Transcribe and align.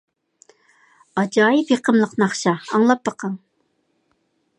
ئاجايىپ 1.21 1.73
يېقىملىق 1.73 2.15
ناخشا، 2.23 2.53
ئاڭلاپ 2.71 3.05
بېقىڭ! 3.11 3.37